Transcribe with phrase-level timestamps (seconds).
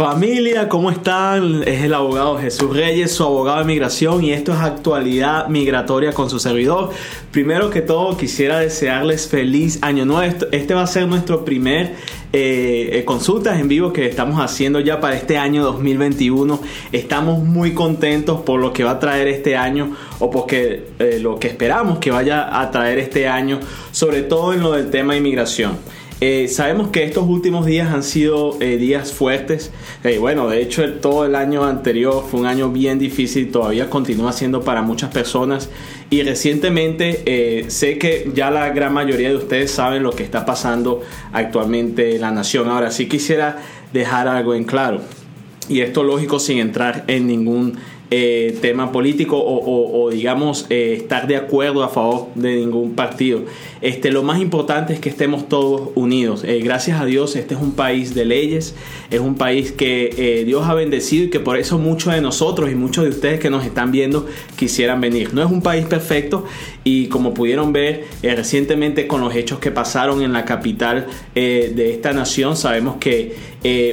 [0.00, 1.62] Familia, ¿cómo están?
[1.68, 6.30] Es el abogado Jesús Reyes, su abogado de migración y esto es actualidad migratoria con
[6.30, 6.88] su servidor.
[7.30, 10.46] Primero que todo quisiera desearles feliz año nuevo.
[10.52, 11.96] Este va a ser nuestro primer
[12.32, 16.58] eh, eh, consultas en vivo que estamos haciendo ya para este año 2021.
[16.92, 21.38] Estamos muy contentos por lo que va a traer este año o porque eh, lo
[21.38, 23.60] que esperamos que vaya a traer este año,
[23.92, 25.99] sobre todo en lo del tema de inmigración.
[26.22, 29.70] Eh, sabemos que estos últimos días han sido eh, días fuertes.
[30.04, 34.32] Eh, bueno, de hecho todo el año anterior fue un año bien difícil, todavía continúa
[34.32, 35.70] siendo para muchas personas.
[36.10, 41.02] Y recientemente sé que ya la gran mayoría de ustedes saben lo que está pasando
[41.32, 42.68] actualmente en la nación.
[42.68, 43.58] Ahora sí quisiera
[43.92, 45.00] dejar algo en claro.
[45.68, 47.78] Y esto lógico sin entrar en ningún
[48.12, 53.42] eh, tema político o, digamos eh, estar de acuerdo a favor de ningún partido.
[53.82, 56.42] Este, lo más importante es que estemos todos unidos.
[56.42, 58.74] Eh, gracias a Dios este es un país de leyes,
[59.10, 62.74] es un país que Dios ha bendecido y que por eso muchos de nosotros y
[62.74, 65.32] muchos de ustedes que nos están viendo quisieran venir.
[65.32, 66.44] No es un país perfecto
[66.82, 72.12] y como pudieron ver recientemente con los hechos que pasaron en la capital de esta
[72.12, 73.36] nación, sabemos que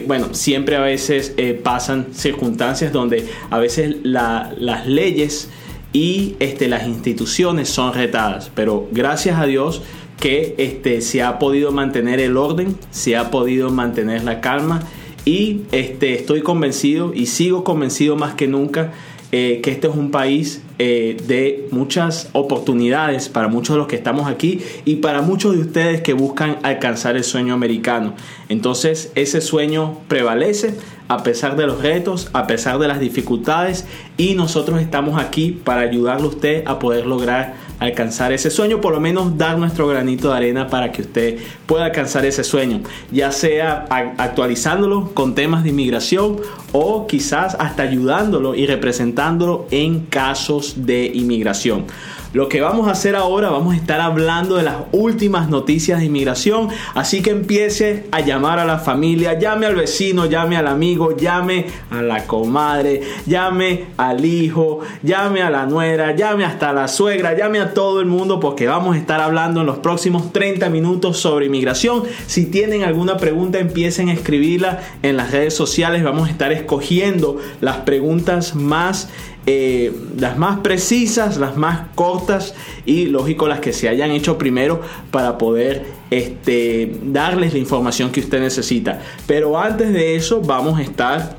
[0.05, 5.49] bueno, siempre a veces pasan circunstancias donde a veces las leyes
[5.93, 8.51] y este, las instituciones son retadas.
[8.53, 9.81] Pero gracias a Dios
[10.19, 14.81] que este, se ha podido mantener el orden, se ha podido mantener la calma
[15.25, 18.93] y este, estoy convencido y sigo convencido más que nunca
[19.31, 23.97] eh, que este es un país eh, de muchas oportunidades para muchos de los que
[23.97, 28.13] estamos aquí y para muchos de ustedes que buscan alcanzar el sueño americano.
[28.47, 30.75] Entonces ese sueño prevalece
[31.09, 33.85] a pesar de los retos, a pesar de las dificultades
[34.17, 38.93] y nosotros estamos aquí para ayudarle a usted a poder lograr alcanzar ese sueño, por
[38.93, 41.37] lo menos dar nuestro granito de arena para que usted
[41.67, 43.85] pueda alcanzar ese sueño, ya sea
[44.17, 46.37] actualizándolo con temas de inmigración
[46.71, 51.85] o quizás hasta ayudándolo y representándolo en casos de inmigración.
[52.33, 56.05] Lo que vamos a hacer ahora, vamos a estar hablando de las últimas noticias de
[56.05, 61.15] inmigración, así que empiece a llamar a la familia, llame al vecino, llame al amigo,
[61.15, 67.37] llame a la comadre, llame al hijo, llame a la nuera, llame hasta la suegra,
[67.37, 71.17] llame a todo el mundo porque vamos a estar hablando en los próximos 30 minutos
[71.17, 72.03] sobre inmigración.
[72.25, 77.37] Si tienen alguna pregunta, empiecen a escribirla en las redes sociales, vamos a estar escogiendo
[77.61, 79.09] las preguntas más
[79.49, 82.53] eh, las más precisas, las más cortas
[82.85, 88.19] y lógico las que se hayan hecho primero para poder este, darles la información que
[88.19, 88.99] usted necesita.
[89.25, 91.37] Pero antes de eso vamos a estar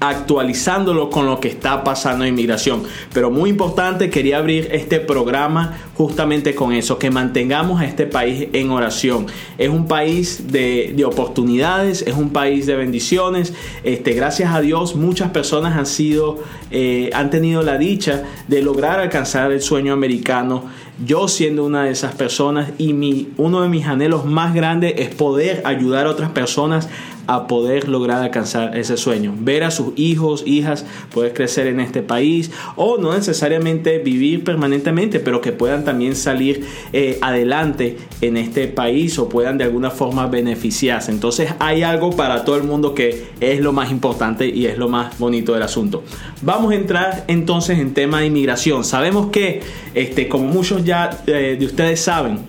[0.00, 2.82] actualizándolo con lo que está pasando en inmigración.
[3.12, 8.48] Pero muy importante, quería abrir este programa justamente con eso, que mantengamos a este país
[8.54, 9.26] en oración.
[9.58, 13.52] Es un país de, oportunidades, es un país de bendiciones.
[13.84, 16.38] Este, gracias a Dios, muchas personas han sido,
[16.70, 20.64] eh, han tenido la dicha de lograr alcanzar el sueño americano.
[21.04, 25.14] Yo siendo una de esas personas y mi, uno de mis anhelos más grandes es
[25.14, 26.88] poder ayudar a otras personas
[27.30, 29.32] a poder lograr alcanzar ese sueño.
[29.38, 35.20] Ver a sus hijos, hijas, poder crecer en este país o no necesariamente vivir permanentemente,
[35.20, 40.26] pero que puedan también salir eh, adelante en este país o puedan de alguna forma
[40.26, 41.12] beneficiarse.
[41.12, 44.88] Entonces hay algo para todo el mundo que es lo más importante y es lo
[44.88, 46.02] más bonito del asunto.
[46.42, 48.82] Vamos a entrar entonces en tema de inmigración.
[48.82, 49.62] Sabemos que,
[49.94, 52.40] este, como muchos ya eh, de ustedes saben,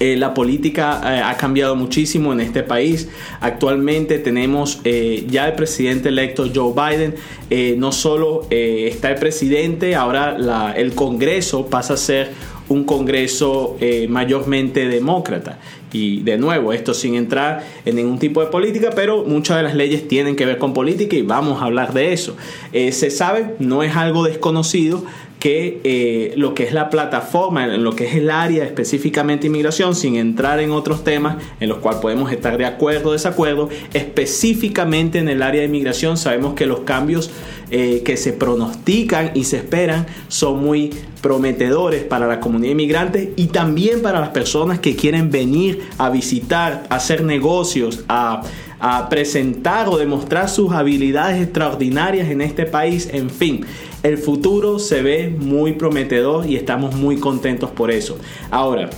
[0.00, 3.10] eh, la política eh, ha cambiado muchísimo en este país.
[3.42, 7.14] Actualmente tenemos eh, ya el presidente electo Joe Biden.
[7.78, 12.30] no solo está el presidente, ahora el Congreso pasa a ser
[12.70, 13.76] un Congreso
[14.08, 15.58] mayormente demócrata.
[15.92, 19.74] Y de nuevo, esto sin entrar en ningún tipo de política, pero muchas de las
[19.74, 22.36] leyes tienen que ver con política y vamos a hablar de eso.
[22.72, 25.04] se sabe, no es algo desconocido,
[25.40, 29.96] que eh, lo que es la plataforma, en lo que es el área específicamente inmigración,
[29.96, 35.18] sin entrar en otros temas en los cuales podemos estar de acuerdo o desacuerdo, específicamente
[35.18, 37.30] en el área de inmigración sabemos que los cambios
[37.70, 40.90] eh, que se pronostican y se esperan son muy
[41.20, 46.86] prometedores para la comunidad inmigrante y también para las personas que quieren venir a visitar,
[46.88, 48.42] a hacer negocios, a
[48.80, 53.08] a presentar o demostrar sus habilidades extraordinarias en este país.
[53.12, 53.64] En fin,
[54.02, 58.16] el futuro se ve muy prometedor y estamos muy contentos por eso.
[58.50, 58.88] Ahora,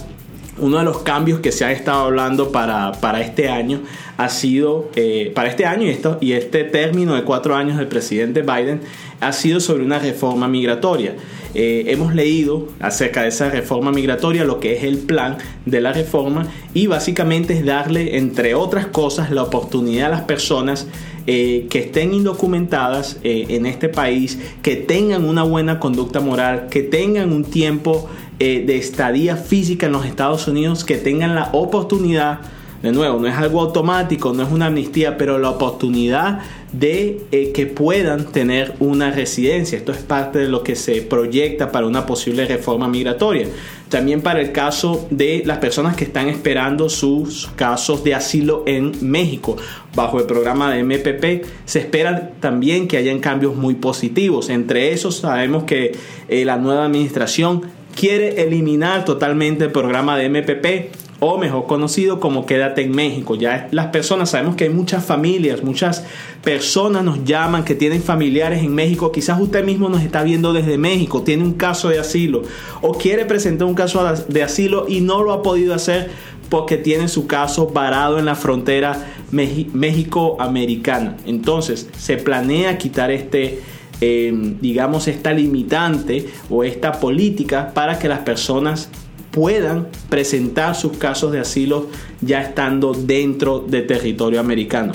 [0.62, 3.80] uno de los cambios que se ha estado hablando para, este año
[4.16, 7.88] ha sido, eh, para este año y, esto, y este término de cuatro años del
[7.88, 8.80] presidente Biden,
[9.20, 11.16] ha sido sobre una reforma migratoria.
[11.54, 15.36] Eh, hemos leído acerca de esa reforma migratoria, lo que es el plan
[15.66, 20.86] de la reforma y básicamente es darle, entre otras cosas, la oportunidad a las personas
[21.26, 27.32] eh, que estén indocumentadas en este país, que tengan una buena conducta moral, que tengan
[27.32, 28.08] un tiempo
[28.44, 32.40] eh, de estadía física en los Estados Unidos, que tengan la oportunidad
[32.82, 36.40] de nuevo, no es algo automático, no es una amnistía, pero la oportunidad
[36.72, 39.78] de eh, que puedan tener una residencia.
[39.78, 43.46] Esto es parte de lo que se proyecta para una posible reforma migratoria.
[43.88, 48.92] También para el caso de las personas que están esperando sus casos de asilo en
[49.02, 49.56] México.
[49.94, 54.48] Bajo el programa de MPP se espera también que hayan cambios muy positivos.
[54.48, 55.92] Entre esos sabemos que
[56.28, 60.92] eh, la nueva administración quiere eliminar totalmente el programa de MPP
[61.24, 63.36] o mejor conocido como Quédate en México.
[63.36, 66.04] Ya las personas, sabemos que hay muchas familias, muchas
[66.42, 69.12] personas nos llaman que tienen familiares en México.
[69.12, 72.42] Quizás usted mismo nos está viendo desde México, tiene un caso de asilo
[72.80, 76.10] o quiere presentar un caso de asilo y no lo ha podido hacer
[76.48, 81.16] porque tiene su caso varado en la frontera México-americana.
[81.24, 83.60] Entonces se planea quitar este...
[84.04, 88.88] Em, digamos, esta limitante o esta política para que las personas
[89.30, 91.86] puedan presentar sus casos de asilo
[92.20, 94.92] ya estando dentro de territorio americano.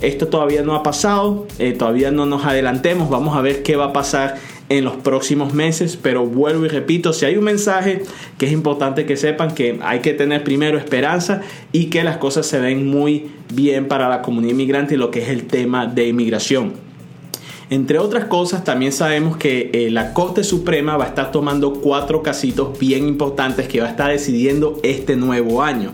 [0.00, 3.86] Esto todavía no ha pasado, eh, todavía no nos adelantemos, vamos a ver qué va
[3.86, 4.34] a pasar
[4.68, 8.02] en los próximos meses, pero vuelvo y repito, si hay un mensaje
[8.38, 12.44] que es importante que sepan que hay que tener primero esperanza y que las cosas
[12.46, 16.08] se den muy bien para la comunidad inmigrante y lo que es el tema de
[16.08, 16.87] inmigración.
[17.70, 22.22] Entre otras cosas, también sabemos que eh, la Corte Suprema va a estar tomando cuatro
[22.22, 25.92] casitos bien importantes que va a estar decidiendo este nuevo año.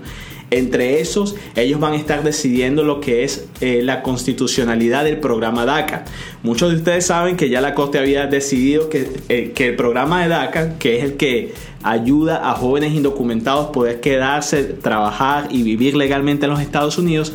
[0.53, 5.65] Entre esos, ellos van a estar decidiendo lo que es eh, la constitucionalidad del programa
[5.65, 6.05] DACA.
[6.45, 10.23] Muchos de ustedes saben que ya la Corte había decidido que, eh, que el programa
[10.23, 15.97] de DACA, que es el que ayuda a jóvenes indocumentados poder quedarse, trabajar y vivir
[15.97, 17.33] legalmente en los Estados Unidos,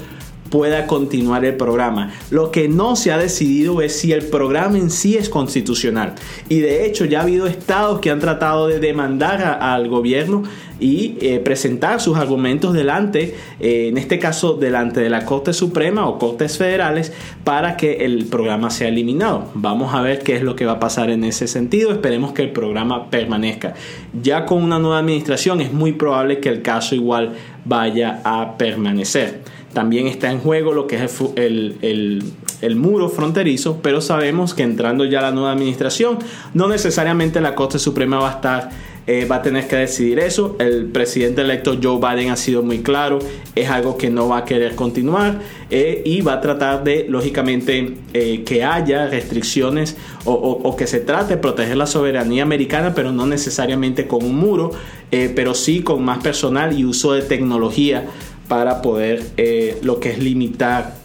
[0.50, 2.12] pueda continuar el programa.
[2.32, 6.16] Lo que no se ha decidido es si el programa en sí es constitucional.
[6.50, 10.44] Y de hecho ya ha habido estados que han tratado de demandar al gobierno
[10.80, 16.08] y eh, presentar sus argumentos delante, eh, en este caso delante de la Corte Suprema
[16.08, 17.12] o Cortes Federales,
[17.44, 19.50] para que el programa sea eliminado.
[19.56, 21.92] Vamos a ver qué es lo que va a pasar en ese sentido.
[21.92, 23.74] Esperemos que el programa permanezca.
[24.22, 27.34] Ya con una nueva administración es muy probable que el caso igual
[27.66, 29.42] vaya a permanecer.
[29.74, 35.22] También está en juego lo que es el, muro fronterizo, pero sabemos que entrando ya
[35.22, 36.20] la nueva administración,
[36.54, 38.70] no necesariamente la Corte Suprema va a estar
[39.12, 40.56] eh, va a tener que decidir eso.
[40.60, 43.18] El presidente electo Joe Biden ha sido muy claro,
[43.56, 45.40] es algo que no va a querer continuar
[45.72, 51.00] eh, y va a tratar de, lógicamente, eh, que haya restricciones o, o, que se
[51.00, 54.72] trate de proteger la soberanía americana, pero no necesariamente con un muro,
[55.10, 58.06] pero sí con más personal y uso de tecnología
[58.50, 60.96] para poder eh, lo que es limitar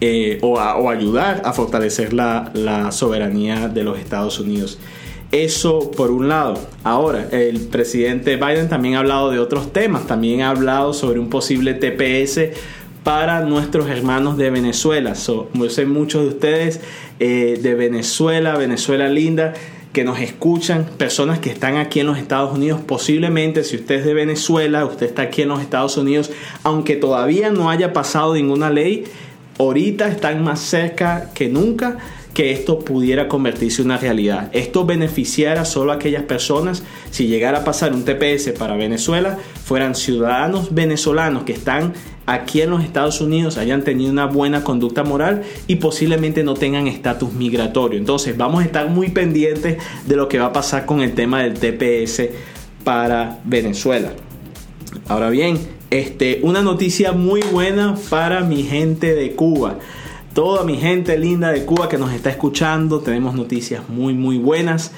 [0.00, 0.60] eh, o,
[0.90, 4.78] ayudar a fortalecer la, soberanía de los Estados Unidos.
[5.32, 6.60] Eso por un lado.
[6.84, 11.30] Ahora, el presidente Biden también ha hablado de otros temas, también ha hablado sobre un
[11.30, 12.50] posible TPS
[13.02, 15.14] para nuestros hermanos de Venezuela.
[15.14, 16.80] So, yo sé muchos de ustedes
[17.18, 19.54] eh, de Venezuela, Venezuela linda,
[19.94, 24.04] que nos escuchan, personas que están aquí en los Estados Unidos, posiblemente si usted es
[24.04, 26.32] de Venezuela, usted está aquí en los Estados Unidos,
[26.64, 29.04] aunque todavía no haya pasado ninguna ley,
[29.58, 31.98] ahorita están más cerca que nunca
[32.34, 34.50] que esto pudiera convertirse en una realidad.
[34.52, 39.94] Esto beneficiara solo a aquellas personas si llegara a pasar un TPS para Venezuela, fueran
[39.94, 41.94] ciudadanos venezolanos que están
[42.26, 46.88] aquí en los Estados Unidos, hayan tenido una buena conducta moral y posiblemente no tengan
[46.88, 47.98] estatus migratorio.
[47.98, 51.42] Entonces vamos a estar muy pendientes de lo que va a pasar con el tema
[51.42, 52.30] del TPS
[52.82, 54.12] para Venezuela.
[55.06, 55.58] Ahora bien,
[55.90, 59.78] este, una noticia muy buena para mi gente de Cuba
[60.34, 63.00] toda mi gente linda de Cuba que nos está escuchando.
[63.00, 64.90] Tenemos noticias muy, muy buenas.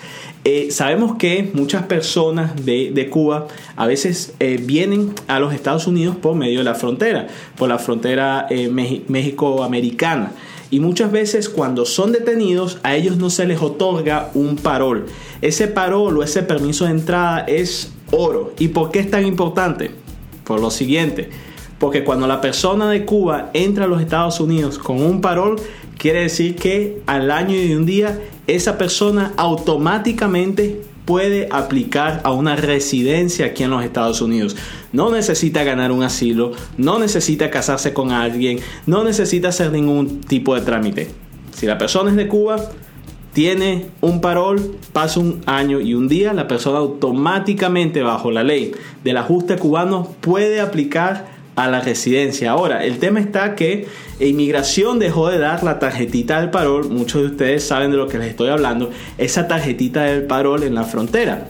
[0.44, 6.16] Eh, sabemos que muchas personas de, Cuba a veces eh, vienen a los Estados Unidos
[6.16, 7.26] por medio de la frontera,
[7.56, 10.32] por la frontera eh, México-americana.
[10.70, 15.06] Y muchas veces cuando son detenidos a ellos no se les otorga un parol.
[15.42, 18.54] Ese parol o ese permiso de entrada es oro.
[18.58, 19.90] ¿Y por qué es tan importante?
[20.44, 21.28] Por lo siguiente
[21.78, 25.56] porque cuando la persona de Cuba entra a los Estados Unidos con un parol,
[25.98, 32.56] quiere decir que al año y un día esa persona automáticamente puede aplicar a una
[32.56, 34.56] residencia aquí en los Estados Unidos.
[34.92, 40.54] No necesita ganar un asilo, no necesita casarse con alguien, no necesita hacer ningún tipo
[40.54, 41.08] de trámite.
[41.52, 42.56] Si la persona es de Cuba,
[43.32, 48.72] tiene un parol, pasa un año y un día, la persona automáticamente bajo la ley
[49.04, 52.50] del ajuste cubano puede aplicar a la residencia.
[52.52, 53.88] Ahora, el tema está que
[54.20, 58.18] inmigración dejó de dar la tarjetita del parol, muchos de ustedes saben de lo que
[58.18, 61.48] les estoy hablando, esa tarjetita del parol en la frontera.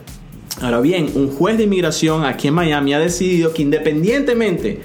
[0.63, 4.81] Ahora bien, un juez de inmigración aquí en Miami ha decidido que independientemente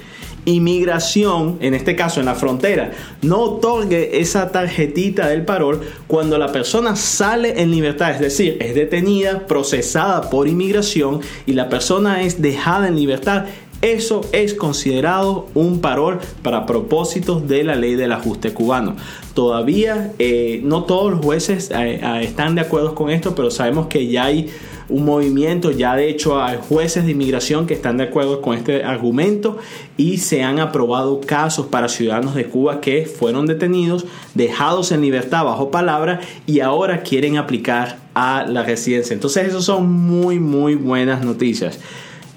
[0.46, 6.52] inmigración, en este caso en la frontera, no otorgue esa tarjetita del parol cuando la
[6.52, 12.42] persona sale en libertad, es decir, es detenida, procesada por inmigración y la persona es
[12.42, 13.46] dejada en libertad.
[13.82, 18.96] Eso es considerado un parol para propósitos de la ley del ajuste cubano.
[19.34, 23.88] Todavía eh, no todos los jueces eh, eh, están de acuerdo con esto, pero sabemos
[23.88, 24.52] que ya hay
[24.88, 28.84] un movimiento, ya de hecho hay jueces de inmigración que están de acuerdo con este
[28.84, 29.58] argumento
[29.98, 35.46] y se han aprobado casos para ciudadanos de Cuba que fueron detenidos, dejados en libertad
[35.46, 39.14] bajo palabra y ahora quieren aplicar a la residencia.
[39.14, 41.80] Entonces eso son muy muy buenas noticias.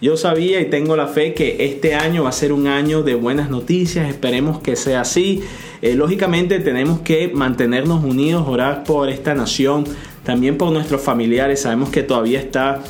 [0.05, 3.15] Yo sabía y tengo la fe que este año va a ser un año de
[3.15, 5.43] buenas noticias, esperemos que sea así.
[5.81, 9.85] Eh, lógicamente tenemos que mantenernos unidos, orar por esta nación,
[10.23, 11.63] también por nuestros familiares.
[11.63, 12.83] Sabemos que todavía está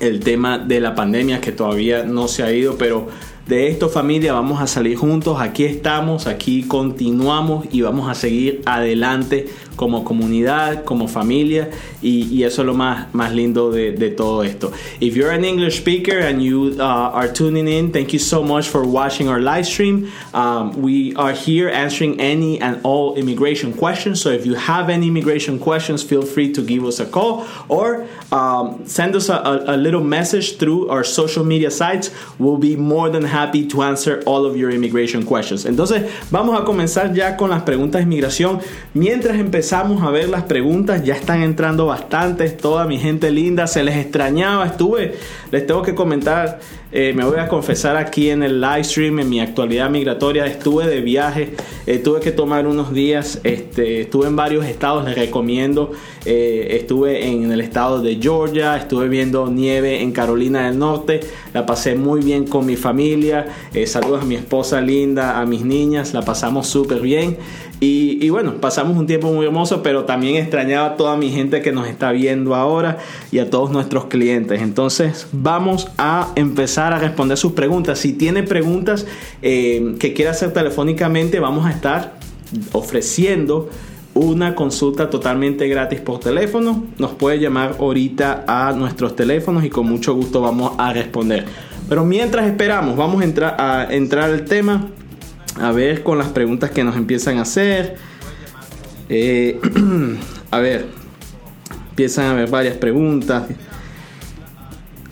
[0.00, 3.08] el tema de la pandemia que todavía no se ha ido, pero
[3.46, 8.62] de esto familia vamos a salir juntos, aquí estamos, aquí continuamos y vamos a seguir
[8.64, 9.48] adelante
[9.80, 11.70] como comunidad, como familia
[12.02, 14.72] y, y eso es lo más, más lindo de, de, todo esto.
[15.00, 16.82] If you're an English speaker and you uh,
[17.14, 20.12] are tuning in, thank you so much for watching our live stream.
[20.34, 24.20] Um, we are here answering any and all immigration questions.
[24.20, 28.06] So if you have any immigration questions, feel free to give us a call or
[28.32, 32.10] um, send us a, a, a little message through our social media sites.
[32.38, 35.64] We'll be more than happy to answer all of your immigration questions.
[35.64, 38.60] Entonces, vamos a comenzar ya con las preguntas de inmigración.
[38.94, 43.82] Mientras empezamos a ver las preguntas, ya están entrando bastantes, toda mi gente linda, se
[43.82, 45.14] les extrañaba, estuve,
[45.50, 46.60] les tengo que comentar,
[46.92, 50.88] eh, me voy a confesar aquí en el live stream, en mi actualidad migratoria, estuve
[50.88, 51.54] de viaje,
[51.86, 55.92] eh, tuve que tomar unos días, este, estuve en varios estados, les recomiendo,
[56.24, 61.20] eh, estuve en el estado de Georgia, estuve viendo nieve en Carolina del Norte,
[61.54, 63.46] la pasé muy bien con mi familia,
[63.86, 67.38] saludos a mi esposa linda, a mis niñas, la pasamos súper bien.
[67.82, 71.72] Y, bueno, pasamos un tiempo muy hermoso, pero también extrañaba a toda mi gente que
[71.72, 72.98] nos está viendo ahora
[73.32, 74.60] y a todos nuestros clientes.
[74.60, 77.98] Entonces vamos a empezar a responder sus preguntas.
[77.98, 79.06] Si tiene preguntas
[79.40, 82.16] eh, que quiera hacer telefónicamente, vamos a estar
[82.72, 83.70] ofreciendo
[84.12, 86.84] una consulta totalmente gratis por teléfono.
[86.98, 91.46] Nos puede llamar ahorita a nuestros teléfonos y con mucho gusto vamos a responder.
[91.88, 94.90] Pero mientras esperamos, vamos a entrar, a entrar al tema
[95.56, 97.96] a ver con las preguntas que nos empiezan a hacer.
[99.08, 99.60] Eh,
[100.50, 100.86] a ver,
[101.90, 103.44] empiezan a haber varias preguntas.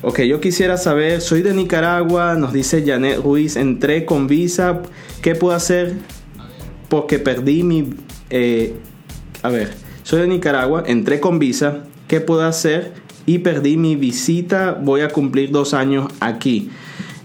[0.01, 4.83] Ok, yo quisiera saber, soy de Nicaragua, nos dice Janet Ruiz, entré con visa,
[5.23, 5.95] ¿qué puedo hacer?
[6.89, 7.95] Porque perdí mi...
[8.31, 8.77] Eh,
[9.43, 12.93] a ver, soy de Nicaragua, entré con visa, ¿qué puedo hacer?
[13.27, 16.71] Y perdí mi visita, voy a cumplir dos años aquí.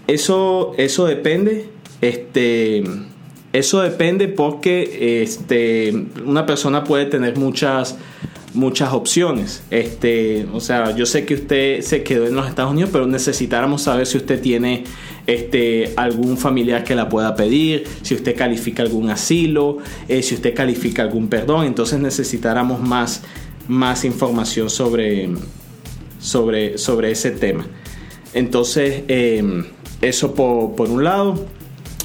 [0.08, 2.84] Eso, eso depende este,
[3.54, 7.96] eso depende porque este, una persona puede tener muchas,
[8.52, 9.62] muchas opciones.
[9.70, 13.82] Este, o sea, yo sé que usted se quedó en los Estados Unidos, pero necesitáramos
[13.82, 14.82] saber si usted tiene
[15.28, 20.52] este, algún familiar que la pueda pedir, si usted califica algún asilo, eh, si usted
[20.52, 21.66] califica algún perdón.
[21.66, 23.22] Entonces necesitáramos más,
[23.68, 25.28] más información sobre,
[26.18, 27.66] sobre, sobre ese tema.
[28.32, 29.64] Entonces, eh,
[30.00, 31.53] eso por, por un lado.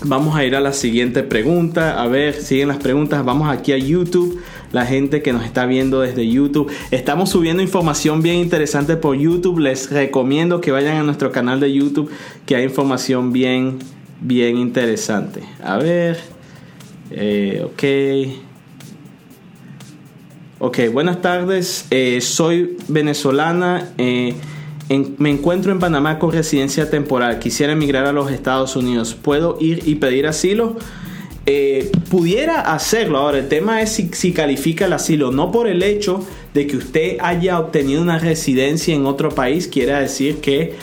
[0.05, 2.01] Vamos a ir a la siguiente pregunta.
[2.01, 3.25] A ver, siguen las preguntas.
[3.25, 4.41] Vamos aquí a YouTube.
[4.71, 6.71] La gente que nos está viendo desde YouTube.
[6.91, 9.59] Estamos subiendo información bien interesante por YouTube.
[9.59, 12.09] Les recomiendo que vayan a nuestro canal de YouTube.
[12.45, 13.79] Que hay información bien,
[14.21, 15.43] bien interesante.
[15.61, 16.17] A ver.
[17.11, 17.83] Eh, ok.
[20.59, 21.87] Ok, buenas tardes.
[21.89, 23.89] Eh, soy venezolana.
[23.97, 24.33] Eh,
[24.89, 29.83] me encuentro en Panamá con residencia temporal, quisiera emigrar a los Estados Unidos, ¿puedo ir
[29.85, 30.77] y pedir asilo?
[31.45, 33.17] Eh, pudiera hacerlo.
[33.17, 36.77] Ahora, el tema es si, si, califica el asilo, no por el hecho de que
[36.77, 40.75] usted haya obtenido una residencia en otro país, quiere decir que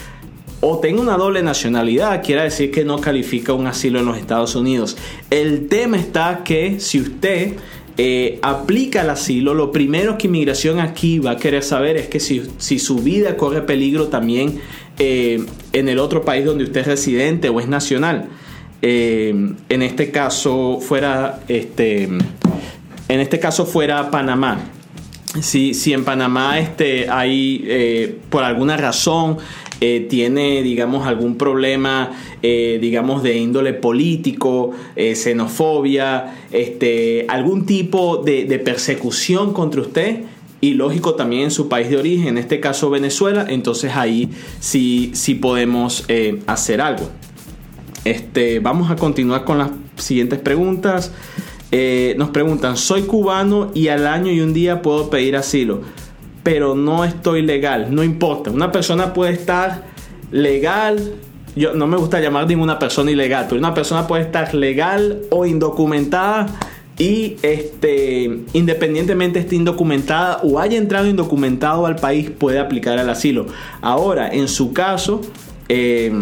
[0.61, 4.55] o tenga una doble nacionalidad, quiere decir que no califica un asilo en los Estados
[4.55, 4.97] Unidos.
[5.31, 7.57] El tema está que si usted
[7.99, 12.21] eh, aplica el asilo, lo primero que inmigración aquí va a querer saber es que
[12.21, 14.61] si, su vida corre peligro también
[14.99, 18.29] eh, en el otro país donde usted es residente o es nacional.
[18.83, 19.35] Eh,
[19.71, 24.59] en este caso fuera este en este caso fuera Panamá.
[25.41, 29.39] Si, si en Panamá este, hay, eh, por alguna razón,
[29.81, 32.13] eh, tiene, digamos, algún problema,
[32.43, 40.25] eh, digamos, de índole político, xenofobia, este, algún tipo de, persecución contra usted,
[40.61, 45.11] y lógico también en su país de origen, en este caso Venezuela, entonces ahí sí,
[45.13, 46.07] sí podemos
[46.47, 47.11] hacer algo.
[48.05, 51.13] Este, vamos a continuar con las siguientes preguntas.
[51.73, 55.81] Eh, nos preguntan, soy cubano y al año y un día puedo pedir asilo,
[56.43, 58.51] pero no estoy legal, no importa.
[58.51, 59.83] Una persona puede estar
[60.31, 61.15] legal,
[61.57, 65.45] yo no me gusta llamar ninguna persona ilegal, pero una persona puede estar legal o
[65.45, 66.47] indocumentada
[66.99, 73.47] y este independientemente esté indocumentada o haya entrado indocumentado al país puede aplicar el asilo.
[73.83, 75.21] Ahora, en su caso,
[75.69, 76.13] eh,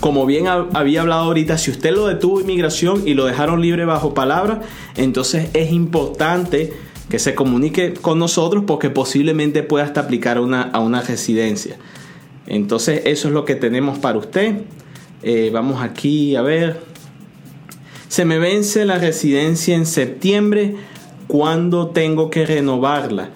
[0.00, 4.12] como bien había hablado ahorita, si usted lo detuvo inmigración y lo dejaron libre bajo
[4.14, 4.60] palabra,
[4.96, 6.72] entonces es importante
[7.08, 11.76] que se comunique con nosotros porque posiblemente pueda hasta aplicar una, a una residencia.
[12.46, 14.62] Entonces eso es lo que tenemos para usted.
[15.22, 16.80] Eh, vamos aquí a ver.
[18.08, 20.76] Se me vence la residencia en septiembre.
[21.26, 23.30] ¿Cuándo tengo que renovarla?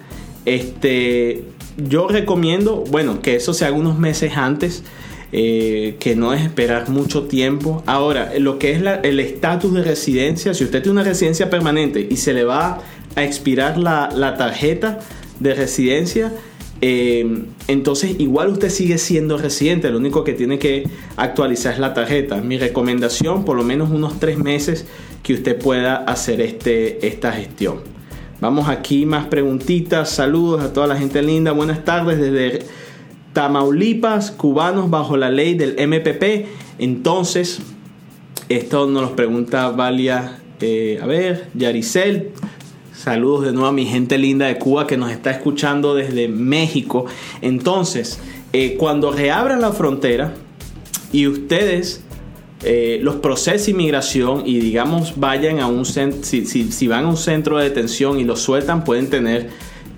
[0.45, 1.45] Este,
[1.77, 4.83] yo recomiendo, bueno, que eso sea unos meses antes
[5.31, 7.83] eh, que no es esperar mucho tiempo.
[7.85, 12.17] Ahora, lo que es el estatus de residencia, si usted tiene una residencia permanente y
[12.17, 12.81] se le va
[13.15, 14.99] a expirar la, tarjeta
[15.39, 16.33] de residencia,
[16.81, 21.93] eh, entonces igual usted sigue siendo residente, lo único que tiene que actualizar es la
[21.93, 22.37] tarjeta.
[22.37, 24.87] Mi recomendación, por lo menos unos tres meses
[25.21, 27.81] que usted pueda hacer este, esta gestión.
[28.41, 32.65] Vamos aquí, más preguntitas, saludos a toda la gente linda, buenas tardes desde
[33.33, 36.47] Tamaulipas, cubanos bajo la ley del MPP.
[36.79, 37.59] Entonces,
[38.49, 42.31] esto nos lo pregunta Valia, eh, a ver, Yaricel.
[42.93, 47.05] Saludos de nuevo a mi gente linda de Cuba que nos está escuchando desde México.
[47.41, 48.19] Entonces,
[48.51, 50.33] eh, cuando reabran la frontera
[51.11, 52.03] y ustedes
[52.63, 57.15] eh, los procesos inmigración y digamos vayan a un centro, si, si, van a un
[57.15, 59.49] centro de detención y los sueltan, pueden tener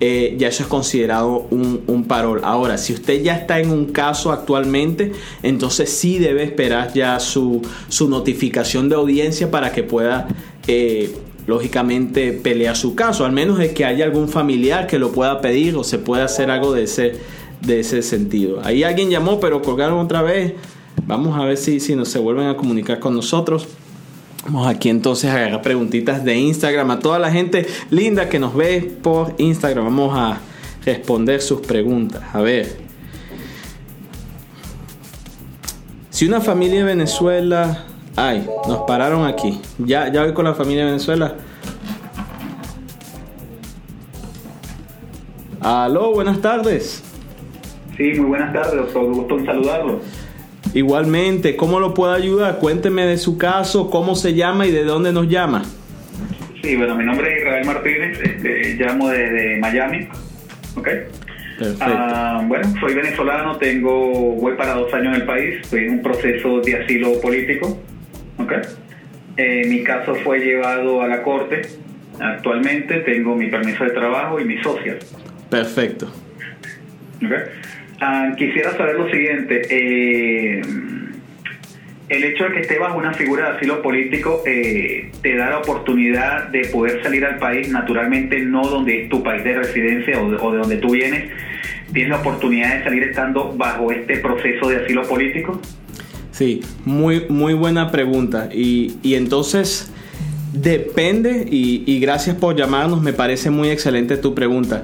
[0.04, 2.40] eh, ya eso es considerado un, parol.
[2.42, 5.12] Ahora, si usted ya está en un caso actualmente,
[5.44, 7.62] entonces sí debe esperar ya su,
[8.08, 10.26] notificación de audiencia para que pueda...
[10.66, 15.40] Eh, lógicamente pelear su caso, al menos es que haya algún familiar que lo pueda
[15.40, 17.14] pedir o se pueda hacer algo de ese,
[17.60, 18.60] de ese sentido.
[18.62, 20.54] Ahí alguien llamó, pero colgaron otra vez.
[21.04, 23.66] Vamos a ver si, si nos se vuelven a comunicar con nosotros.
[24.44, 26.90] Vamos aquí entonces a agarrar preguntitas de Instagram.
[26.90, 30.40] A toda la gente linda que nos ve por Instagram, vamos a
[30.84, 32.22] responder sus preguntas.
[32.32, 32.76] A ver.
[36.10, 37.86] Si una familia de Venezuela...
[38.14, 39.58] Ay, nos pararon aquí.
[39.78, 41.34] Ya, ya voy con la familia de Venezuela.
[45.60, 47.02] Aló, buenas tardes.
[47.96, 49.14] Sí, muy buenas tardes, doctor.
[49.14, 50.00] Gusto en saludarlo.
[50.74, 52.58] Igualmente, ¿cómo lo puedo ayudar?
[52.58, 55.62] Cuénteme de su caso, cómo se llama y de dónde nos llama.
[56.62, 60.08] Sí, bueno, mi nombre es Israel Martínez, este, llamo desde Miami.
[60.76, 60.88] ¿Ok?
[61.80, 66.02] Ah, bueno, soy venezolano, tengo, voy para dos años en el país, estoy en un
[66.02, 67.78] proceso de asilo político.
[68.38, 68.52] ¿Ok?
[69.36, 71.62] Eh, mi caso fue llevado a la corte.
[72.20, 74.98] Actualmente tengo mi permiso de trabajo y mi social.
[75.50, 76.06] Perfecto.
[77.24, 77.32] ¿Ok?
[78.04, 79.62] Ah, quisiera saber lo siguiente.
[79.70, 80.60] Eh,
[82.08, 85.58] el hecho de que esté bajo una figura de asilo político eh, te da la
[85.58, 90.28] oportunidad de poder salir al país, naturalmente no donde es tu país de residencia o
[90.32, 91.30] de, donde tú vienes.
[91.92, 95.60] ¿Tienes la oportunidad de salir estando bajo este proceso de asilo político?
[96.32, 98.48] Sí, muy, muy buena pregunta.
[98.52, 99.92] Y, y entonces
[100.52, 104.82] depende, y, gracias por llamarnos, me parece muy excelente tu pregunta.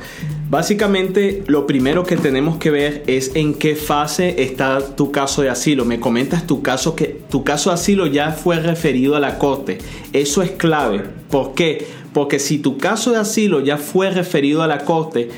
[0.50, 5.50] Básicamente, lo primero que tenemos que ver es en qué fase está tu caso de
[5.50, 5.84] asilo.
[5.84, 9.78] Me comentas tu caso que tu caso de asilo ya fue referido a la corte.
[10.14, 11.04] Eso es clave.
[11.30, 11.86] ¿Por qué?
[12.14, 15.28] Porque si tu caso de asilo ya fue referido a la corte,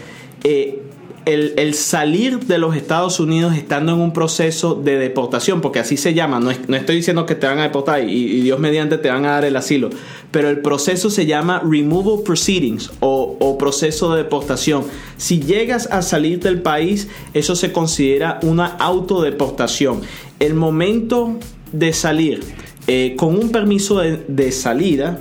[0.45, 0.81] eh,
[1.26, 6.14] el, salir de los Estados Unidos estando en un proceso de deportación, porque así se
[6.14, 9.33] llama, no, estoy diciendo que te van a deportar y, Dios mediante te van a
[9.33, 9.90] dar el asilo,
[10.30, 14.85] pero el proceso se llama Removal Proceedings o, o proceso de deportación.
[15.16, 20.00] Si llegas a salir del país, eso se considera una autodeportación.
[20.38, 21.38] El momento
[21.72, 22.40] de salir
[22.87, 25.20] eh, con un permiso de salida,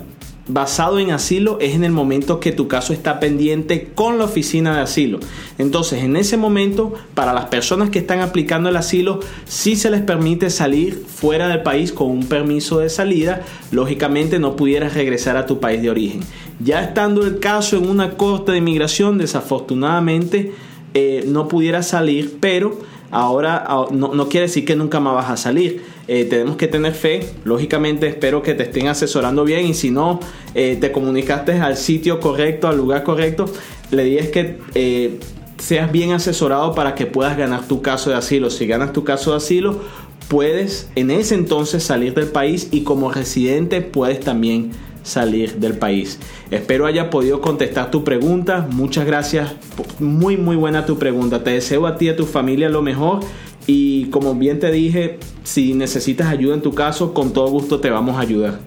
[0.52, 4.74] basado en asilo es en el momento que tu caso está pendiente con la oficina
[4.74, 5.20] de asilo.
[5.58, 10.02] Entonces, en ese momento, para las personas que están aplicando el asilo, sí se les
[10.02, 13.42] permite salir fuera del país con un permiso de salida.
[13.70, 16.20] Lógicamente, no pudieras regresar a tu país de origen.
[16.58, 20.52] Ya estando el caso en una corte de inmigración, desafortunadamente,
[20.94, 22.78] eh, no pudieras salir, pero
[23.10, 26.92] ahora no, no quiere decir que nunca más vas a salir eh, tenemos que tener
[26.92, 27.20] fe.
[27.44, 30.18] Lógicamente espero que te estén asesorando bien y si no,
[30.56, 33.44] eh, te comunicaste al sitio correcto, al lugar correcto,
[33.92, 35.20] le dices que eh,
[35.58, 38.50] seas bien asesorado para que puedas ganar tu caso de asilo.
[38.50, 39.78] Si ganas tu caso de asilo,
[40.26, 46.18] puedes en ese entonces salir del país y como residente puedes también salir del país.
[46.50, 48.66] Espero haya podido contestar tu pregunta.
[48.72, 49.54] Muchas gracias.
[49.98, 51.42] Muy, muy buena tu pregunta.
[51.42, 53.20] Te deseo a ti y a tu familia lo mejor.
[53.66, 57.90] Y como bien te dije, si necesitas ayuda en tu caso, con todo gusto te
[57.90, 58.60] vamos a ayudar.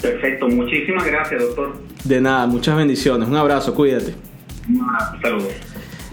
[0.00, 1.76] Perfecto, muchísimas gracias, doctor.
[2.04, 3.28] De nada, muchas bendiciones.
[3.28, 4.14] Un abrazo, cuídate.
[5.22, 5.54] Saludos.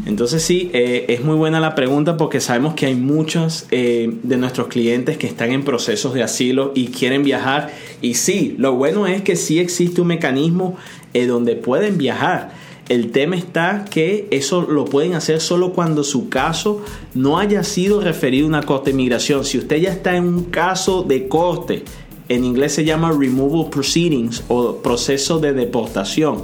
[0.05, 4.37] Entonces sí, eh, es muy buena la pregunta porque sabemos que hay muchos eh, de
[4.37, 7.71] nuestros clientes que están en procesos de asilo y quieren viajar.
[8.01, 10.75] Y sí, lo bueno es que sí existe un mecanismo
[11.13, 12.53] eh, donde pueden viajar.
[12.89, 16.83] El tema está que eso lo pueden hacer solo cuando su caso
[17.15, 19.43] no haya sido referido a una corte de inmigración.
[19.43, 21.83] Si usted ya está en un caso de corte,
[22.29, 26.43] en inglés se llama removal proceedings o proceso de deportación,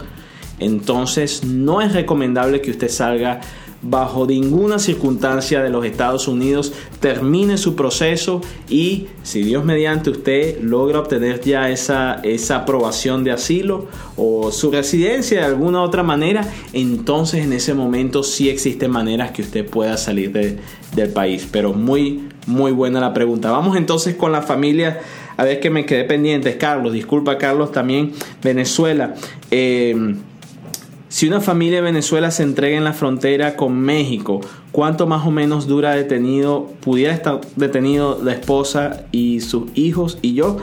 [0.62, 3.41] entonces no es recomendable que usted salga
[3.82, 10.62] bajo ninguna circunstancia de los Estados Unidos termine su proceso y si Dios mediante usted
[10.62, 16.47] logra obtener ya esa, esa aprobación de asilo o su residencia de alguna otra manera,
[16.74, 21.47] entonces en ese momento sí existen maneras que usted pueda salir del país.
[21.52, 23.52] Pero muy, muy buena la pregunta.
[23.52, 25.00] Vamos entonces con la familia.
[25.38, 26.58] A ver que me quedé pendiente.
[26.58, 28.12] Carlos, disculpa Carlos también.
[28.43, 29.15] Venezuela.
[29.50, 30.15] Eh,
[31.12, 34.39] si una familia de Venezuela se entrega en la frontera con México,
[34.71, 36.71] ¿cuánto más o menos dura detenido?
[36.80, 40.60] ¿Pudiera estar detenido la esposa y sus hijos y yo?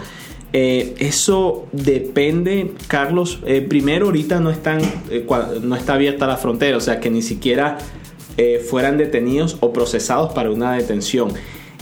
[0.55, 3.41] Eh, eso depende, Carlos.
[3.45, 4.81] Eh, primero, ahorita no, están,
[5.11, 5.27] eh,
[5.61, 7.77] no está abierta la frontera, o sea que ni siquiera
[8.71, 11.33] fueran detenidos o procesados para una detención.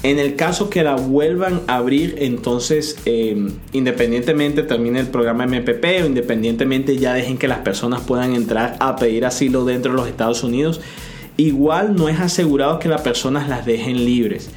[0.06, 5.84] En el caso que la vuelvan a abrir, entonces em, independientemente termine el programa MPP
[6.04, 10.06] o independientemente ya dejen que las personas puedan entrar a pedir asilo dentro de los
[10.06, 10.80] Estados Unidos,
[11.36, 14.50] igual no es asegurado que las personas las dejen libres.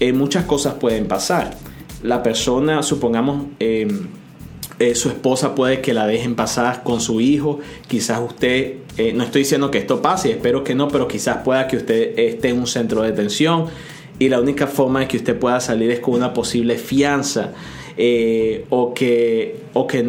[0.00, 1.56] Eh, muchas cosas pueden pasar.
[2.02, 4.08] La persona, supongamos, em,
[4.80, 7.60] eh, su esposa puede que la dejen pasar con su hijo.
[7.86, 11.68] Quizás usted, eh, no estoy diciendo que esto pase, espero que no, pero quizás pueda
[11.68, 13.66] que usted esté en un centro de detención
[14.18, 17.52] y la única forma de que usted pueda salir es con una posible fianza
[17.96, 20.02] eh, o que, o que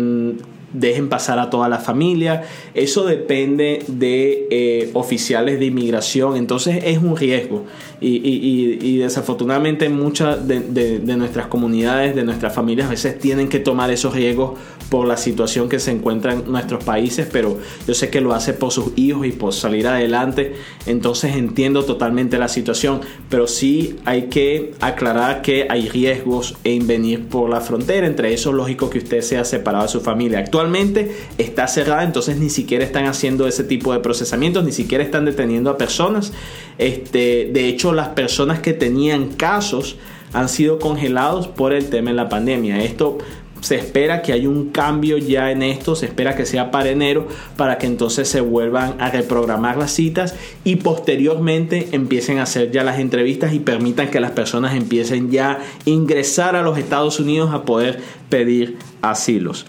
[0.74, 2.43] dejen pasar a toda la familia.
[2.74, 7.65] Eso depende de eh, oficiales de inmigración, entonces es un riesgo.
[8.02, 14.14] Y, desafortunadamente muchas de, nuestras comunidades, de nuestras familias, a veces tienen que tomar esos
[14.14, 14.58] riesgos
[14.90, 18.54] por la situación que se encuentra en nuestros países, pero yo sé que lo hace
[18.54, 24.24] por sus hijos y por salir adelante, entonces entiendo totalmente la situación, pero sí hay
[24.24, 29.22] que aclarar que hay riesgos en venir por la frontera, entre eso lógico que usted
[29.22, 30.40] sea separado de su familia.
[30.40, 35.26] Actualmente está cerrada, entonces ni siquiera están haciendo ese tipo de procesamientos, ni siquiera están
[35.26, 36.34] deteniendo a personas.
[36.78, 39.97] Este, de hecho, las personas que tenían casos
[40.34, 42.84] han sido congelados por el tema de la pandemia.
[42.84, 43.17] Esto
[43.62, 47.28] se espera que haya un cambio ya en esto, se espera que sea para enero
[47.58, 52.84] para que entonces se vuelvan a reprogramar las citas y posteriormente empiecen a hacer ya
[52.84, 57.54] las entrevistas y permitan que las personas empiecen ya a ingresar a los Estados Unidos
[57.54, 57.99] a poder
[58.30, 59.65] pedir asilos.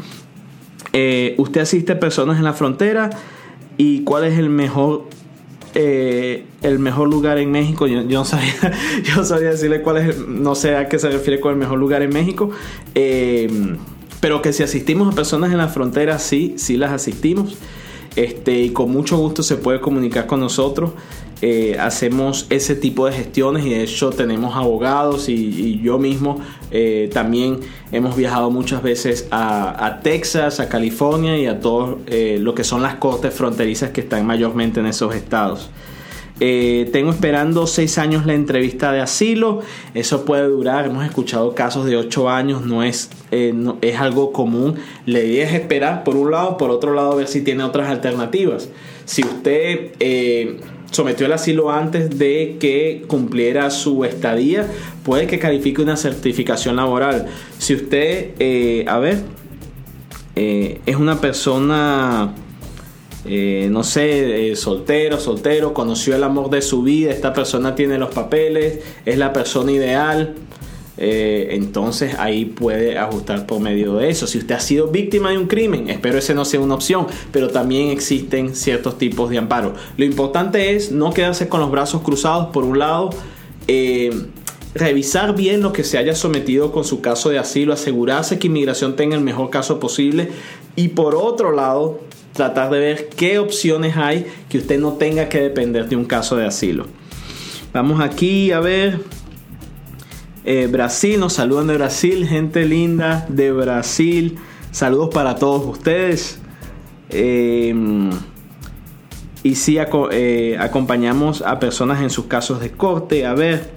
[0.92, 3.10] Eh, usted asiste a personas en la frontera
[3.76, 5.06] y cuál es el mejor
[5.74, 7.86] eh, el mejor lugar en México.
[7.86, 8.54] Yo, no sabía,
[9.04, 12.02] yo sabía decirle cuál es, no sé a qué se refiere con el mejor lugar
[12.02, 12.50] en México.
[12.94, 13.76] Eh,
[14.20, 17.56] pero que si asistimos a personas en la frontera, sí, sí las asistimos.
[18.16, 20.90] Este, y con mucho gusto se puede comunicar con nosotros.
[21.42, 26.38] Eh, hacemos ese tipo de gestiones y de hecho tenemos abogados y, yo mismo
[26.70, 27.60] eh, también
[27.92, 32.82] hemos viajado muchas veces a, Texas, a California y a todo eh, lo que son
[32.82, 35.70] las cortes fronterizas que están mayormente en esos estados.
[36.38, 39.60] tengo esperando seis años la entrevista de asilo.
[39.94, 40.86] Eso puede durar.
[40.86, 42.66] Hemos escuchado casos de ocho años.
[42.66, 44.76] No es, es algo común.
[45.06, 48.68] La idea es esperar por un lado, por otro lado ver si tiene otras alternativas.
[49.06, 49.92] Si usted
[50.90, 54.66] sometió el asilo antes de que cumpliera su estadía,
[55.04, 57.26] puede que califique una certificación laboral.
[57.58, 59.18] Si usted, eh, a ver,
[60.36, 62.34] eh, es una persona,
[63.24, 68.12] eh, no sé, soltero, soltero, conoció el amor de su vida, esta persona tiene los
[68.12, 70.34] papeles, es la persona ideal.
[71.00, 74.26] Entonces ahí puede ajustar por medio de eso.
[74.26, 77.48] Si usted ha sido víctima de un crimen, espero ese no sea una opción, pero
[77.48, 79.74] también existen ciertos tipos de amparo.
[79.96, 82.48] Lo importante es no quedarse con los brazos cruzados.
[82.48, 83.10] Por un lado,
[84.74, 88.96] revisar bien lo que se haya sometido con su caso de asilo, asegurarse que inmigración
[88.96, 90.28] tenga el mejor caso posible
[90.76, 92.00] y por otro lado
[92.34, 96.36] tratar de ver qué opciones hay que usted no tenga que depender de un caso
[96.36, 96.86] de asilo.
[97.72, 99.19] Vamos aquí a ver.
[100.44, 104.38] Eh, Brasil, nos saludan de Brasil, gente linda de Brasil.
[104.72, 106.38] Saludos para todos ustedes.
[107.10, 107.74] Eh,
[109.42, 109.78] y sí,
[110.12, 113.26] eh, acompañamos a personas en sus casos de corte.
[113.26, 113.70] A ver,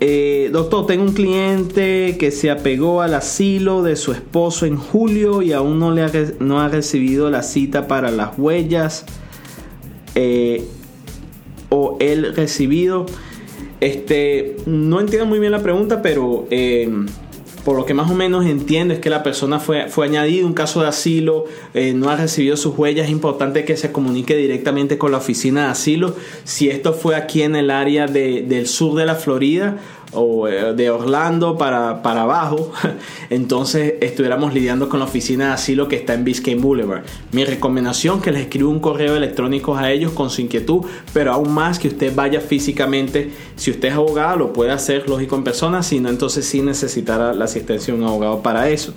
[0.00, 5.40] eh, doctor, tengo un cliente que se apegó al asilo de su esposo en julio
[5.40, 9.06] y aún no, le ha, no ha recibido la cita para las huellas
[11.70, 13.06] o el recibido.
[13.80, 16.88] Este, no entiendo muy bien la pregunta, pero eh,
[17.66, 20.54] por lo que más o menos entiendo es que la persona fue, fue añadido un
[20.54, 24.98] caso de asilo, eh, no ha recibido sus huellas, es importante que se comunique directamente
[24.98, 26.14] con la oficina de asilo.
[26.44, 29.78] Si esto fue aquí en el área del sur de la Florida
[30.16, 32.72] o eh, de Orlando para, para abajo,
[33.30, 37.04] entonces estuviéramos lidiando con la oficina de asilo que está en Biscayne Boulevard.
[37.32, 41.52] Mi recomendación que les escriba un correo electrónico a ellos con su inquietud, pero aún
[41.52, 43.30] más que usted vaya físicamente.
[43.56, 47.32] Si usted es abogado, lo puede hacer lógico en persona, si no, entonces sí necesitará
[47.34, 48.94] la asistencia de un abogado para eso.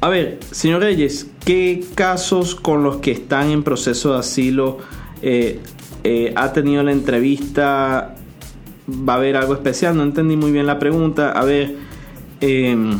[0.00, 4.78] a ver, señor Reyes, ¿qué casos con los que están en proceso de asilo
[5.22, 5.60] eh,
[6.02, 8.14] eh, ha tenido la entrevista
[8.90, 9.96] va a haber algo especial.
[9.96, 11.32] No entendí muy bien la pregunta.
[11.32, 11.76] A ver,
[12.40, 12.98] em,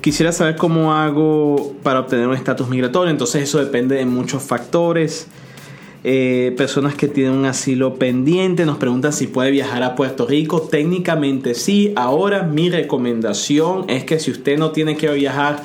[0.00, 3.10] quisiera saber cómo hago para obtener un estatus migratorio.
[3.10, 5.28] Entonces eso depende de muchos factores.
[6.08, 10.62] Eh, personas que tienen un asilo pendiente nos preguntan si puede viajar a Puerto Rico.
[10.62, 11.92] Técnicamente sí.
[11.96, 15.64] Ahora mi recomendación es que si usted no tiene que viajar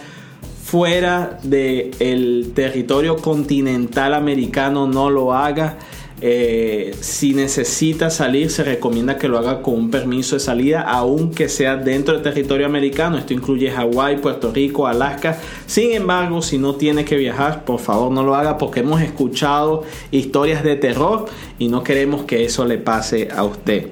[0.64, 5.78] fuera del territorio continental americano, no lo haga.
[6.24, 11.50] Eh, si necesita salir, se recomienda que lo haga con un permiso de salida, aunque
[11.50, 13.18] sea dentro del territorio americano.
[13.18, 15.40] Esto incluye Hawái, Puerto Rico, Alaska.
[15.66, 19.84] Sin embargo, si no tiene que viajar, por favor no lo haga porque hemos escuchado
[20.12, 21.26] historias de terror
[21.58, 23.88] y no queremos que eso le pase a usted.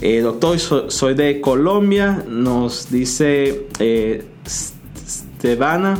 [0.00, 0.58] Eh, doctor,
[0.90, 5.98] soy de Colombia, nos dice eh, Stevana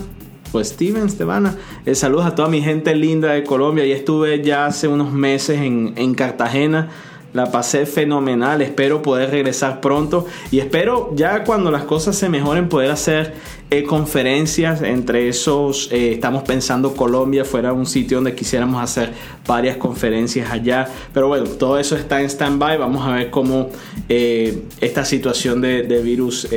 [0.55, 1.57] pues Steven, Estebana.
[1.85, 3.85] Eh, saludos a toda mi gente linda de Colombia.
[3.85, 6.91] Y estuve ya hace unos meses en, Cartagena.
[7.33, 8.63] La pasé fenomenal.
[8.63, 10.29] Espero poder regresar pronto.
[10.53, 13.35] Y espero ya cuando las cosas se mejoren poder hacer
[13.71, 14.81] eh, conferencias.
[14.83, 19.11] Entre esos eh, estamos pensando Colombia fuera un sitio donde quisiéramos hacer
[19.49, 20.87] varias conferencias allá.
[21.13, 22.79] Pero bueno, todo eso está en stand-by.
[22.79, 23.71] Vamos a ver cómo
[24.09, 26.49] esta situación de, virus,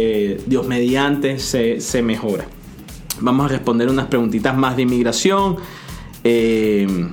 [0.45, 2.45] Dios mediante, se, se mejora.
[3.21, 5.58] Vamos a responder unas preguntitas más de inmigración.
[6.23, 7.08] Eh,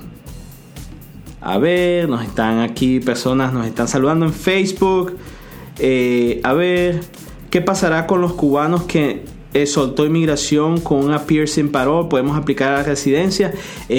[1.41, 5.15] a ver, nos están aquí personas, nos están saludando en Facebook.
[5.79, 7.01] Eh, a ver,
[7.49, 12.07] ¿qué pasará con los cubanos que eh, soltó inmigración con una piercing parol?
[12.07, 13.53] ¿Podemos aplicar a la residencia?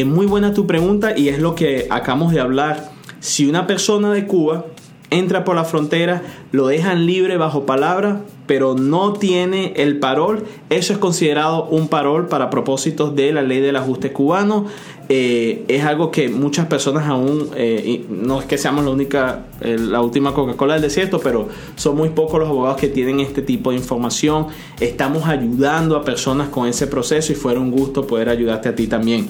[0.06, 2.90] muy buena tu pregunta y es lo que acabamos de hablar.
[3.20, 4.66] Si una persona de Cuba
[5.10, 10.92] entra por la frontera, lo dejan libre bajo palabra, pero no tiene el parol, eso
[10.92, 14.66] es considerado un parol para propósitos de la ley del ajuste cubano.
[15.08, 19.76] Eh, es algo que muchas personas aún, eh, no es que seamos la única, eh,
[19.78, 23.70] la última Coca-Cola del desierto, pero son muy pocos los abogados que tienen este tipo
[23.70, 24.48] de información.
[24.80, 28.86] Estamos ayudando a personas con ese proceso y fuera un gusto poder ayudarte a ti
[28.88, 29.28] también.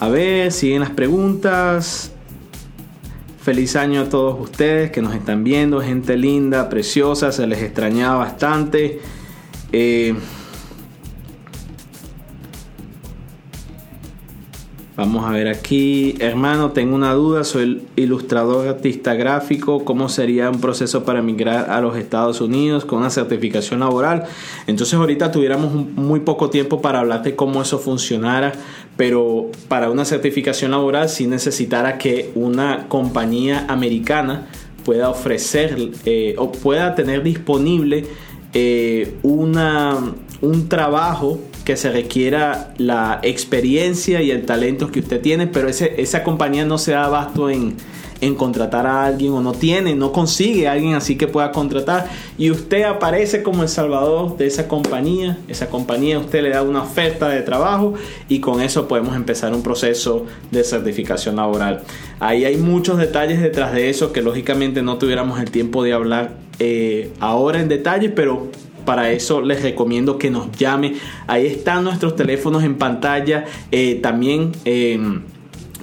[0.00, 2.12] a ver, siguen las preguntas.
[3.42, 8.18] Feliz año a todos ustedes que nos están viendo, gente linda, preciosa, se les extrañaba
[8.18, 9.00] bastante.
[9.72, 10.14] Eh,
[15.02, 20.60] Vamos a ver aquí, hermano, tengo una duda, soy ilustrador artista gráfico, ¿cómo sería un
[20.60, 24.26] proceso para emigrar a los Estados Unidos con una certificación laboral?
[24.68, 28.52] Entonces ahorita tuviéramos muy poco tiempo para hablar de cómo eso funcionara,
[28.96, 34.46] pero para una certificación laboral sí necesitara que una compañía americana
[34.84, 38.06] pueda ofrecer eh, o pueda tener disponible
[38.54, 39.98] eh, una,
[40.42, 46.00] un trabajo que se requiera la experiencia y el talento que usted tiene, pero ese,
[46.00, 47.76] esa compañía no se da abasto en,
[48.22, 52.08] en contratar a alguien o no tiene, no consigue a alguien así que pueda contratar
[52.38, 56.84] y usted aparece como el salvador de esa compañía, esa compañía usted le da una
[56.84, 57.94] oferta de trabajo
[58.28, 61.82] y con eso podemos empezar un proceso de certificación laboral.
[62.20, 66.36] Ahí hay muchos detalles detrás de eso que lógicamente no tuviéramos el tiempo de hablar
[66.60, 68.52] eh, ahora en detalle, pero
[68.84, 70.94] para eso les recomiendo que nos llame.
[71.26, 73.44] Ahí están nuestros teléfonos en pantalla.
[73.70, 74.98] Eh, también eh,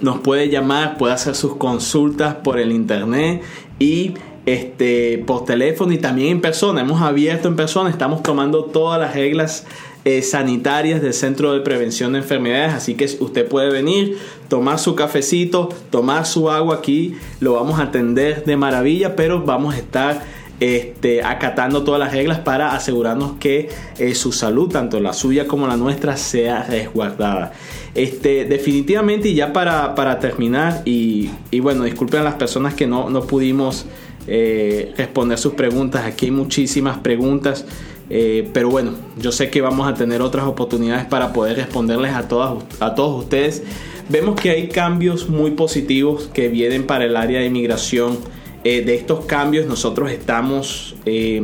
[0.02, 3.42] nos puede llamar, puede hacer sus consultas por el internet
[3.80, 4.14] y
[4.46, 6.82] este, por teléfono y también en persona.
[6.82, 9.66] Hemos abierto en persona, estamos tomando todas las reglas
[10.06, 14.96] eh, sanitarias del Centro de Prevención de Enfermedades, así que usted puede venir, tomar su
[14.96, 20.24] cafecito, tomar su agua aquí, lo vamos a atender de maravilla, pero vamos a estar
[20.60, 25.68] este, acatando todas las reglas para asegurarnos que eh, su salud, tanto la suya como
[25.68, 27.54] la nuestra, sea resguardada.
[27.96, 31.30] Este, definitivamente, y ya para, terminar, y,
[31.62, 33.86] bueno, disculpen a las personas que no, no pudimos
[34.28, 37.66] eh, responder sus preguntas, aquí hay muchísimas preguntas.
[38.12, 42.28] Eh, pero bueno, yo sé que vamos a tener otras oportunidades para poder responderles a,
[42.28, 43.64] todas, a todos ustedes.
[44.10, 48.18] Vemos que hay cambios muy positivos que vienen para el área de inmigración
[48.64, 51.42] eh, de estos cambios nosotros estamos eh,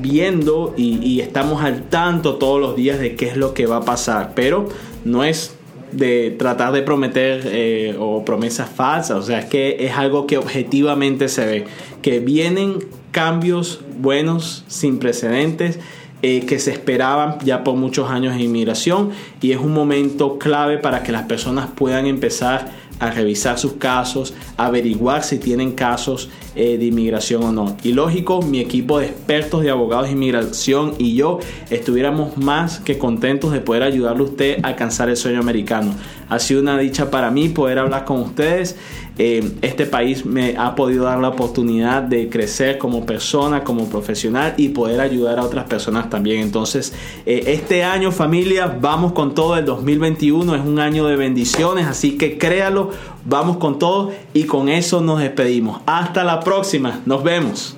[0.00, 3.84] viendo y, estamos al tanto todos los días de qué es lo que va a
[3.84, 4.68] pasar, pero
[5.04, 5.56] no es
[5.90, 10.38] de tratar de prometer eh, o promesas falsas, o sea, es que es algo que
[10.38, 11.64] objetivamente se ve,
[12.00, 12.78] que vienen
[13.10, 15.80] cambios buenos sin precedentes.
[16.20, 21.02] que se esperaban ya por muchos años en inmigración y es un momento clave para
[21.02, 26.84] que las personas puedan empezar a revisar sus casos, averiguar si tienen casos eh, de
[26.84, 27.76] inmigración o no.
[27.82, 32.98] Y lógico, mi equipo de expertos de abogados de inmigración y yo estuviéramos más que
[32.98, 35.94] contentos de poder ayudarle a usted a alcanzar el sueño americano.
[36.30, 38.76] Ha sido una dicha para mí poder hablar con ustedes.
[39.18, 44.54] Eh, este país me ha podido dar la oportunidad de crecer como persona, como profesional
[44.56, 46.40] y poder ayudar a otras personas también.
[46.40, 46.94] Entonces,
[47.26, 49.58] eh, este año familia, vamos con todo.
[49.58, 52.90] El 2021 es un año de bendiciones, así que créalo,
[53.26, 55.82] vamos con todo y con eso nos despedimos.
[55.84, 57.76] Hasta la próxima, nos vemos.